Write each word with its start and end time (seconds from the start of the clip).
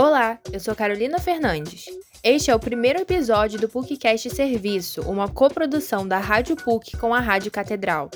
Olá, 0.00 0.38
eu 0.52 0.60
sou 0.60 0.76
Carolina 0.76 1.18
Fernandes. 1.18 1.86
Este 2.22 2.52
é 2.52 2.54
o 2.54 2.60
primeiro 2.60 3.00
episódio 3.00 3.58
do 3.58 3.68
PUCcast 3.68 4.30
Serviço, 4.30 5.00
uma 5.00 5.26
coprodução 5.28 6.06
da 6.06 6.18
Rádio 6.18 6.54
PUC 6.54 6.96
com 6.96 7.12
a 7.12 7.18
Rádio 7.18 7.50
Catedral. 7.50 8.08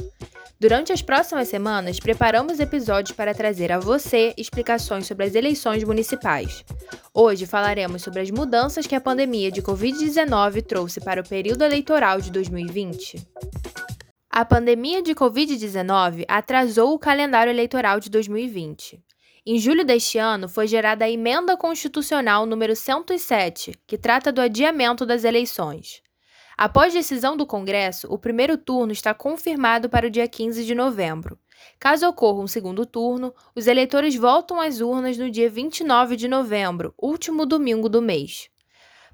Durante 0.61 0.93
as 0.93 1.03
próximas 1.03 1.49
semanas, 1.49 1.99
preparamos 1.99 2.61
episódios 2.61 3.17
para 3.17 3.35
trazer 3.35 3.73
a 3.73 3.81
você 3.81 4.33
explicações 4.37 5.09
sobre 5.09 5.27
as 5.27 5.35
eleições 5.35 5.83
municipais. 5.83 6.65
Hoje 7.13 7.47
falaremos 7.47 8.01
sobre 8.01 8.21
as 8.21 8.31
mudanças 8.31 8.87
que 8.87 8.95
a 8.95 9.01
pandemia 9.01 9.51
de 9.51 9.61
Covid-19 9.61 10.63
trouxe 10.63 11.01
para 11.01 11.21
o 11.21 11.29
período 11.29 11.65
eleitoral 11.65 12.21
de 12.21 12.31
2020. 12.31 13.27
A 14.31 14.45
pandemia 14.45 15.03
de 15.03 15.17
Covid-19 15.17 16.27
atrasou 16.29 16.95
o 16.95 16.99
calendário 16.99 17.51
eleitoral 17.51 17.99
de 17.99 18.09
2020. 18.09 19.03
Em 19.45 19.59
julho 19.59 19.85
deste 19.85 20.19
ano, 20.19 20.49
foi 20.49 20.69
gerada 20.69 21.05
a 21.05 21.11
Emenda 21.11 21.57
Constitucional 21.57 22.47
número 22.47 22.77
107, 22.77 23.73
que 23.89 23.99
trata 23.99 24.31
do 24.31 24.41
adiamento 24.41 25.05
das 25.05 25.25
eleições. 25.25 26.01
Após 26.57 26.93
decisão 26.93 27.37
do 27.37 27.45
Congresso, 27.45 28.07
o 28.09 28.17
primeiro 28.17 28.57
turno 28.57 28.93
está 28.93 29.13
confirmado 29.13 29.91
para 29.91 30.07
o 30.07 30.11
dia 30.11 30.29
15 30.29 30.65
de 30.65 30.77
novembro. 30.77 31.37
Caso 31.81 32.07
ocorra 32.07 32.41
um 32.41 32.47
segundo 32.47 32.87
turno, 32.87 33.35
os 33.53 33.67
eleitores 33.67 34.15
voltam 34.15 34.61
às 34.61 34.81
urnas 34.81 35.19
no 35.19 35.29
dia 35.29 35.51
29 35.51 36.15
de 36.15 36.29
novembro, 36.29 36.95
último 36.97 37.45
domingo 37.45 37.89
do 37.89 38.01
mês. 38.01 38.49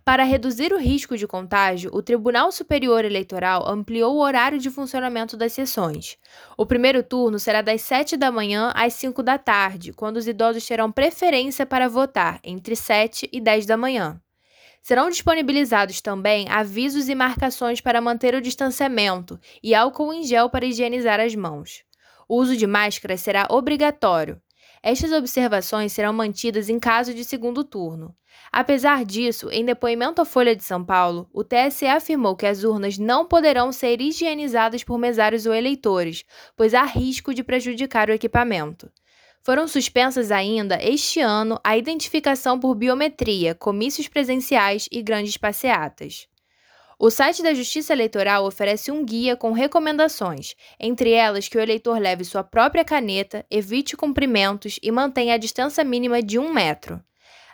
Para 0.08 0.24
reduzir 0.24 0.72
o 0.72 0.78
risco 0.78 1.18
de 1.18 1.26
contágio, 1.26 1.90
o 1.92 2.00
Tribunal 2.00 2.50
Superior 2.50 3.04
Eleitoral 3.04 3.68
ampliou 3.68 4.14
o 4.14 4.20
horário 4.20 4.58
de 4.58 4.70
funcionamento 4.70 5.36
das 5.36 5.52
sessões. 5.52 6.16
O 6.56 6.64
primeiro 6.64 7.02
turno 7.02 7.38
será 7.38 7.60
das 7.60 7.82
7 7.82 8.16
da 8.16 8.32
manhã 8.32 8.72
às 8.74 8.94
5 8.94 9.22
da 9.22 9.36
tarde, 9.36 9.92
quando 9.92 10.16
os 10.16 10.26
idosos 10.26 10.66
terão 10.66 10.90
preferência 10.90 11.66
para 11.66 11.90
votar 11.90 12.40
entre 12.42 12.74
7 12.74 13.28
e 13.30 13.38
10 13.38 13.66
da 13.66 13.76
manhã. 13.76 14.18
Serão 14.80 15.10
disponibilizados 15.10 16.00
também 16.00 16.48
avisos 16.48 17.10
e 17.10 17.14
marcações 17.14 17.82
para 17.82 18.00
manter 18.00 18.34
o 18.34 18.40
distanciamento 18.40 19.38
e 19.62 19.74
álcool 19.74 20.14
em 20.14 20.24
gel 20.24 20.48
para 20.48 20.64
higienizar 20.64 21.20
as 21.20 21.34
mãos. 21.34 21.82
O 22.26 22.36
uso 22.36 22.56
de 22.56 22.66
máscara 22.66 23.18
será 23.18 23.46
obrigatório. 23.50 24.40
Estas 24.82 25.12
observações 25.12 25.92
serão 25.92 26.12
mantidas 26.12 26.68
em 26.68 26.78
caso 26.78 27.12
de 27.12 27.24
segundo 27.24 27.64
turno. 27.64 28.14
Apesar 28.52 29.04
disso, 29.04 29.50
em 29.50 29.64
depoimento 29.64 30.22
à 30.22 30.24
Folha 30.24 30.54
de 30.54 30.64
São 30.64 30.84
Paulo, 30.84 31.28
o 31.32 31.44
TSE 31.44 31.86
afirmou 31.86 32.36
que 32.36 32.46
as 32.46 32.64
urnas 32.64 32.96
não 32.96 33.26
poderão 33.26 33.72
ser 33.72 34.00
higienizadas 34.00 34.84
por 34.84 34.98
mesários 34.98 35.46
ou 35.46 35.54
eleitores, 35.54 36.24
pois 36.56 36.74
há 36.74 36.84
risco 36.84 37.34
de 37.34 37.42
prejudicar 37.42 38.08
o 38.08 38.12
equipamento. 38.12 38.90
Foram 39.42 39.66
suspensas 39.66 40.30
ainda 40.30 40.78
este 40.82 41.20
ano 41.20 41.58
a 41.64 41.76
identificação 41.76 42.58
por 42.58 42.74
biometria, 42.74 43.54
comícios 43.54 44.08
presenciais 44.08 44.88
e 44.90 45.02
grandes 45.02 45.36
passeatas. 45.36 46.28
O 47.00 47.10
site 47.10 47.44
da 47.44 47.54
Justiça 47.54 47.92
Eleitoral 47.92 48.44
oferece 48.44 48.90
um 48.90 49.04
guia 49.04 49.36
com 49.36 49.52
recomendações, 49.52 50.56
entre 50.80 51.12
elas 51.12 51.46
que 51.46 51.56
o 51.56 51.60
eleitor 51.60 51.96
leve 52.00 52.24
sua 52.24 52.42
própria 52.42 52.84
caneta, 52.84 53.46
evite 53.48 53.96
cumprimentos 53.96 54.80
e 54.82 54.90
mantenha 54.90 55.34
a 55.34 55.38
distância 55.38 55.84
mínima 55.84 56.20
de 56.20 56.40
um 56.40 56.52
metro. 56.52 57.00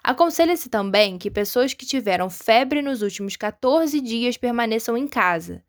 Aconselha-se 0.02 0.70
também 0.70 1.18
que 1.18 1.30
pessoas 1.30 1.74
que 1.74 1.84
tiveram 1.84 2.30
febre 2.30 2.80
nos 2.80 3.02
últimos 3.02 3.36
14 3.36 4.00
dias 4.00 4.38
permaneçam 4.38 4.96
em 4.96 5.06
casa. 5.06 5.62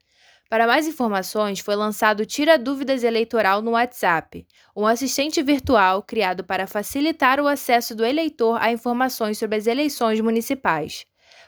Para 0.49 0.67
mais 0.67 0.87
informações, 0.87 1.59
foi 1.59 1.75
lançado 1.75 2.21
o 2.21 2.25
Tira 2.25 2.57
Dúvidas 2.57 3.03
Eleitoral 3.03 3.61
no 3.61 3.71
WhatsApp, 3.71 4.47
um 4.73 4.87
assistente 4.87 5.43
virtual 5.43 6.01
criado 6.01 6.45
para 6.45 6.65
facilitar 6.65 7.41
o 7.41 7.47
acesso 7.47 7.93
do 7.93 8.05
eleitor 8.05 8.57
a 8.61 8.71
informações 8.71 9.37
sobre 9.37 9.57
as 9.57 9.67
eleições 9.67 10.21
municipais. 10.21 11.05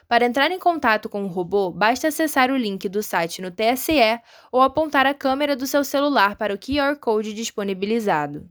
Para 0.08 0.24
entrar 0.24 0.50
em 0.50 0.58
contato 0.58 1.06
com 1.06 1.24
o 1.24 1.28
robô, 1.28 1.70
basta 1.70 2.08
acessar 2.08 2.50
o 2.50 2.56
link 2.56 2.88
do 2.88 3.02
site 3.02 3.42
no 3.42 3.50
TSE 3.50 4.18
ou 4.50 4.62
apontar 4.62 5.04
a 5.04 5.12
câmera 5.12 5.54
do 5.54 5.66
seu 5.66 5.84
celular 5.84 6.34
para 6.34 6.54
o 6.54 6.58
QR 6.58 6.96
Code 6.98 7.34
disponibilizado. 7.34 8.48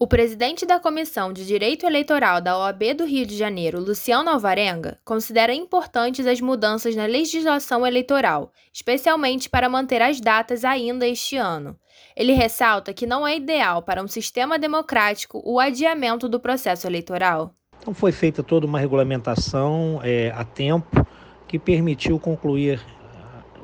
O 0.00 0.08
presidente 0.08 0.66
da 0.66 0.80
Comissão 0.80 1.32
de 1.32 1.46
Direito 1.46 1.86
Eleitoral 1.86 2.40
da 2.40 2.58
OAB 2.58 2.94
do 2.94 3.04
Rio 3.04 3.24
de 3.24 3.36
Janeiro, 3.36 3.80
Luciano 3.80 4.30
Alvarenga, 4.30 4.98
considera 5.04 5.54
importantes 5.54 6.26
as 6.26 6.40
mudanças 6.40 6.96
na 6.96 7.06
legislação 7.06 7.86
eleitoral, 7.86 8.52
especialmente 8.72 9.48
para 9.48 9.68
manter 9.68 10.02
as 10.02 10.20
datas 10.20 10.64
ainda 10.64 11.06
este 11.06 11.36
ano. 11.36 11.78
Ele 12.16 12.32
ressalta 12.32 12.92
que 12.92 13.06
não 13.06 13.26
é 13.26 13.36
ideal 13.36 13.82
para 13.82 14.02
um 14.02 14.08
sistema 14.08 14.58
democrático 14.58 15.40
o 15.44 15.60
adiamento 15.60 16.28
do 16.28 16.40
processo 16.40 16.88
eleitoral. 16.88 17.54
Então 17.88 17.94
foi 17.94 18.12
feita 18.12 18.42
toda 18.42 18.66
uma 18.66 18.78
regulamentação 18.78 19.98
é, 20.04 20.30
a 20.36 20.44
tempo 20.44 21.06
que 21.48 21.58
permitiu 21.58 22.20
concluir 22.20 22.78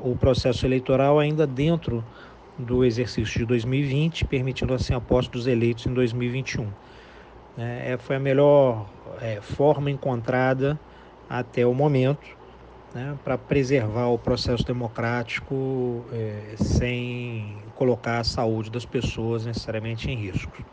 uh, 0.00 0.12
o 0.12 0.16
processo 0.16 0.64
eleitoral 0.64 1.18
ainda 1.18 1.46
dentro 1.46 2.02
do 2.58 2.86
exercício 2.86 3.40
de 3.40 3.44
2020, 3.44 4.24
permitindo 4.24 4.72
assim 4.72 4.94
a 4.94 5.00
posse 5.00 5.28
dos 5.28 5.46
eleitos 5.46 5.84
em 5.84 5.92
2021. 5.92 6.66
É, 7.58 7.92
é, 7.92 7.98
foi 7.98 8.16
a 8.16 8.18
melhor 8.18 8.88
é, 9.20 9.42
forma 9.42 9.90
encontrada 9.90 10.80
até 11.28 11.66
o 11.66 11.74
momento 11.74 12.26
né, 12.94 13.18
para 13.22 13.36
preservar 13.36 14.06
o 14.06 14.18
processo 14.18 14.64
democrático 14.64 16.02
é, 16.10 16.54
sem 16.56 17.58
colocar 17.74 18.20
a 18.20 18.24
saúde 18.24 18.70
das 18.70 18.86
pessoas 18.86 19.44
necessariamente 19.44 20.10
em 20.10 20.16
risco. 20.16 20.64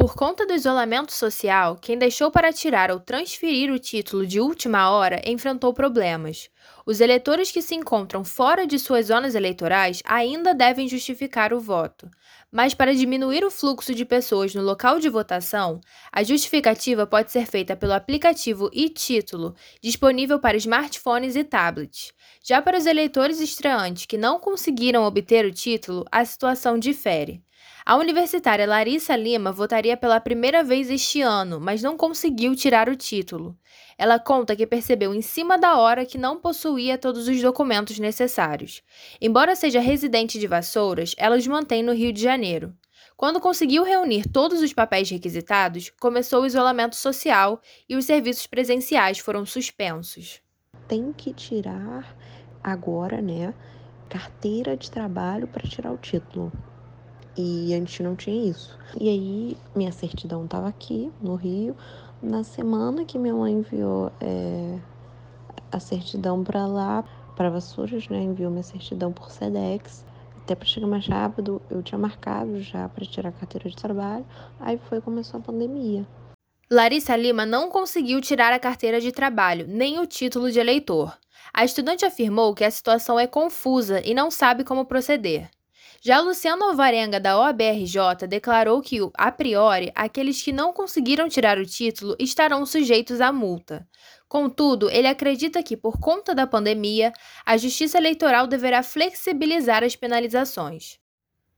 Por 0.00 0.14
conta 0.14 0.46
do 0.46 0.54
isolamento 0.54 1.12
social, 1.12 1.76
quem 1.76 1.98
deixou 1.98 2.30
para 2.30 2.54
tirar 2.54 2.90
ou 2.90 2.98
transferir 2.98 3.70
o 3.70 3.78
título 3.78 4.26
de 4.26 4.40
última 4.40 4.90
hora 4.90 5.20
enfrentou 5.26 5.74
problemas. 5.74 6.48
Os 6.90 7.00
eleitores 7.00 7.52
que 7.52 7.62
se 7.62 7.76
encontram 7.76 8.24
fora 8.24 8.66
de 8.66 8.76
suas 8.76 9.06
zonas 9.06 9.36
eleitorais 9.36 10.02
ainda 10.04 10.52
devem 10.52 10.88
justificar 10.88 11.54
o 11.54 11.60
voto. 11.60 12.10
Mas 12.50 12.74
para 12.74 12.92
diminuir 12.92 13.44
o 13.44 13.50
fluxo 13.50 13.94
de 13.94 14.04
pessoas 14.04 14.56
no 14.56 14.60
local 14.60 14.98
de 14.98 15.08
votação, 15.08 15.80
a 16.10 16.24
justificativa 16.24 17.06
pode 17.06 17.30
ser 17.30 17.46
feita 17.46 17.76
pelo 17.76 17.92
aplicativo 17.92 18.68
e-Título, 18.72 19.54
disponível 19.80 20.40
para 20.40 20.56
smartphones 20.56 21.36
e 21.36 21.44
tablets. 21.44 22.12
Já 22.44 22.60
para 22.60 22.78
os 22.78 22.86
eleitores 22.86 23.38
estreantes 23.38 24.06
que 24.06 24.18
não 24.18 24.40
conseguiram 24.40 25.04
obter 25.04 25.44
o 25.44 25.52
título, 25.52 26.04
a 26.10 26.24
situação 26.24 26.76
difere. 26.76 27.40
A 27.86 27.94
universitária 27.98 28.66
Larissa 28.66 29.14
Lima 29.14 29.52
votaria 29.52 29.96
pela 29.96 30.20
primeira 30.20 30.64
vez 30.64 30.90
este 30.90 31.22
ano, 31.22 31.60
mas 31.60 31.82
não 31.82 31.96
conseguiu 31.96 32.56
tirar 32.56 32.88
o 32.88 32.96
título. 32.96 33.56
Ela 33.96 34.18
conta 34.18 34.56
que 34.56 34.66
percebeu 34.66 35.14
em 35.14 35.22
cima 35.22 35.58
da 35.58 35.76
hora 35.76 36.06
que 36.06 36.18
não 36.18 36.40
possuía 36.40 36.96
todos 36.96 37.28
os 37.28 37.40
documentos 37.40 37.98
necessários. 37.98 38.82
Embora 39.20 39.56
seja 39.56 39.80
residente 39.80 40.38
de 40.38 40.46
Vassouras, 40.46 41.14
ela 41.18 41.36
os 41.36 41.46
mantém 41.46 41.82
no 41.82 41.92
Rio 41.92 42.12
de 42.12 42.22
Janeiro. 42.22 42.74
Quando 43.16 43.40
conseguiu 43.40 43.84
reunir 43.84 44.26
todos 44.28 44.62
os 44.62 44.72
papéis 44.72 45.10
requisitados, 45.10 45.90
começou 46.00 46.42
o 46.42 46.46
isolamento 46.46 46.96
social 46.96 47.60
e 47.86 47.94
os 47.94 48.06
serviços 48.06 48.46
presenciais 48.46 49.18
foram 49.18 49.44
suspensos. 49.44 50.40
Tem 50.88 51.12
que 51.12 51.34
tirar 51.34 52.16
agora, 52.64 53.20
né, 53.20 53.52
carteira 54.08 54.76
de 54.76 54.90
trabalho 54.90 55.46
para 55.46 55.68
tirar 55.68 55.92
o 55.92 55.98
título. 55.98 56.50
E 57.36 57.74
antes 57.74 58.00
não 58.00 58.16
tinha 58.16 58.50
isso. 58.50 58.78
E 58.98 59.08
aí, 59.08 59.56
minha 59.74 59.92
certidão 59.92 60.44
estava 60.44 60.68
aqui, 60.68 61.12
no 61.20 61.36
Rio. 61.36 61.76
Na 62.22 62.44
semana 62.44 63.04
que 63.04 63.18
minha 63.18 63.34
mãe 63.34 63.54
enviou 63.54 64.12
é, 64.20 64.78
a 65.72 65.80
certidão 65.80 66.44
para 66.44 66.66
lá, 66.66 67.02
para 67.34 67.48
Vassouras, 67.48 68.08
né? 68.08 68.22
Enviou 68.22 68.50
minha 68.50 68.62
certidão 68.62 69.10
por 69.10 69.30
SEDEX. 69.30 70.04
Até 70.42 70.54
para 70.54 70.66
chegar 70.66 70.86
mais 70.86 71.06
rápido, 71.06 71.62
eu 71.70 71.82
tinha 71.82 71.98
marcado 71.98 72.60
já 72.60 72.88
para 72.88 73.06
tirar 73.06 73.30
a 73.30 73.32
carteira 73.32 73.70
de 73.70 73.76
trabalho. 73.76 74.26
Aí 74.58 74.78
foi 74.88 75.00
começou 75.00 75.40
a 75.40 75.42
pandemia. 75.42 76.06
Larissa 76.70 77.16
Lima 77.16 77.46
não 77.46 77.70
conseguiu 77.70 78.20
tirar 78.20 78.52
a 78.52 78.58
carteira 78.58 79.00
de 79.00 79.10
trabalho, 79.10 79.66
nem 79.66 79.98
o 79.98 80.06
título 80.06 80.52
de 80.52 80.60
eleitor. 80.60 81.16
A 81.52 81.64
estudante 81.64 82.04
afirmou 82.04 82.54
que 82.54 82.64
a 82.64 82.70
situação 82.70 83.18
é 83.18 83.26
confusa 83.26 84.00
e 84.04 84.14
não 84.14 84.30
sabe 84.30 84.62
como 84.62 84.84
proceder. 84.84 85.50
Já 86.02 86.18
Luciano 86.18 86.64
Alvarenga, 86.64 87.20
da 87.20 87.38
OABRJ, 87.38 88.26
declarou 88.26 88.80
que, 88.80 88.96
a 89.12 89.30
priori, 89.30 89.92
aqueles 89.94 90.40
que 90.40 90.50
não 90.50 90.72
conseguiram 90.72 91.28
tirar 91.28 91.58
o 91.58 91.66
título 91.66 92.16
estarão 92.18 92.64
sujeitos 92.64 93.20
à 93.20 93.30
multa. 93.30 93.86
Contudo, 94.26 94.88
ele 94.88 95.06
acredita 95.06 95.62
que, 95.62 95.76
por 95.76 96.00
conta 96.00 96.34
da 96.34 96.46
pandemia, 96.46 97.12
a 97.44 97.58
Justiça 97.58 97.98
Eleitoral 97.98 98.46
deverá 98.46 98.82
flexibilizar 98.82 99.84
as 99.84 99.94
penalizações. 99.94 100.98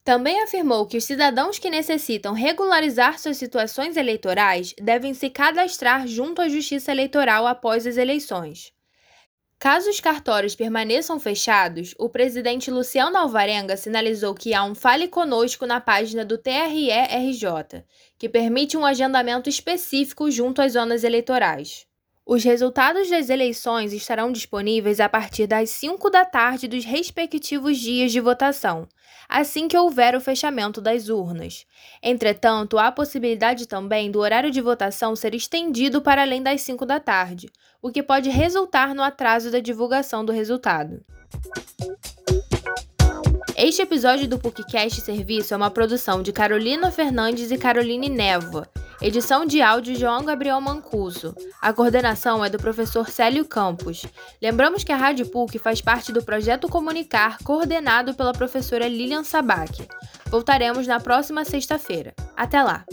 Também 0.02 0.42
afirmou 0.42 0.88
que 0.88 0.96
os 0.96 1.04
cidadãos 1.04 1.60
que 1.60 1.70
necessitam 1.70 2.34
regularizar 2.34 3.20
suas 3.20 3.36
situações 3.36 3.96
eleitorais 3.96 4.74
devem 4.82 5.14
se 5.14 5.30
cadastrar 5.30 6.08
junto 6.08 6.42
à 6.42 6.48
Justiça 6.48 6.90
Eleitoral 6.90 7.46
após 7.46 7.86
as 7.86 7.96
eleições. 7.96 8.72
Caso 9.62 9.88
os 9.88 10.00
cartórios 10.00 10.56
permaneçam 10.56 11.20
fechados, 11.20 11.94
o 11.96 12.08
presidente 12.08 12.68
Luciano 12.68 13.16
Alvarenga 13.16 13.76
sinalizou 13.76 14.34
que 14.34 14.52
há 14.52 14.64
um 14.64 14.74
Fale 14.74 15.06
Conosco 15.06 15.66
na 15.66 15.80
página 15.80 16.24
do 16.24 16.36
TRE-RJ, 16.36 17.84
que 18.18 18.28
permite 18.28 18.76
um 18.76 18.84
agendamento 18.84 19.48
específico 19.48 20.28
junto 20.32 20.60
às 20.60 20.72
zonas 20.72 21.04
eleitorais. 21.04 21.86
Os 22.24 22.44
resultados 22.44 23.10
das 23.10 23.28
eleições 23.28 23.92
estarão 23.92 24.30
disponíveis 24.30 25.00
a 25.00 25.08
partir 25.08 25.48
das 25.48 25.70
5 25.70 26.08
da 26.08 26.24
tarde 26.24 26.68
dos 26.68 26.84
respectivos 26.84 27.76
dias 27.78 28.12
de 28.12 28.20
votação, 28.20 28.86
assim 29.28 29.66
que 29.66 29.76
houver 29.76 30.14
o 30.14 30.20
fechamento 30.20 30.80
das 30.80 31.08
urnas. 31.08 31.66
Entretanto, 32.00 32.78
há 32.78 32.92
possibilidade 32.92 33.66
também 33.66 34.08
do 34.08 34.20
horário 34.20 34.52
de 34.52 34.60
votação 34.60 35.16
ser 35.16 35.34
estendido 35.34 36.00
para 36.00 36.22
além 36.22 36.40
das 36.40 36.62
5 36.62 36.86
da 36.86 37.00
tarde, 37.00 37.50
o 37.82 37.90
que 37.90 38.04
pode 38.04 38.30
resultar 38.30 38.94
no 38.94 39.02
atraso 39.02 39.50
da 39.50 39.58
divulgação 39.58 40.24
do 40.24 40.30
resultado. 40.30 41.04
Este 43.56 43.82
episódio 43.82 44.28
do 44.28 44.38
PUCcast 44.38 45.00
Serviço 45.00 45.54
é 45.54 45.56
uma 45.56 45.70
produção 45.70 46.22
de 46.22 46.32
Carolina 46.32 46.90
Fernandes 46.92 47.50
e 47.50 47.58
Caroline 47.58 48.08
Névoa 48.08 48.68
Edição 49.02 49.44
de 49.44 49.60
áudio 49.60 49.96
João 49.96 50.24
Gabriel 50.24 50.60
Mancuso. 50.60 51.34
A 51.60 51.72
coordenação 51.72 52.44
é 52.44 52.48
do 52.48 52.56
professor 52.56 53.10
Célio 53.10 53.44
Campos. 53.44 54.06
Lembramos 54.40 54.84
que 54.84 54.92
a 54.92 54.96
Rádio 54.96 55.26
PUC 55.26 55.58
faz 55.58 55.80
parte 55.80 56.12
do 56.12 56.22
projeto 56.22 56.68
Comunicar, 56.68 57.38
coordenado 57.42 58.14
pela 58.14 58.32
professora 58.32 58.86
Lilian 58.86 59.24
Sabac. 59.24 59.88
Voltaremos 60.26 60.86
na 60.86 61.00
próxima 61.00 61.44
sexta-feira. 61.44 62.14
Até 62.36 62.62
lá! 62.62 62.84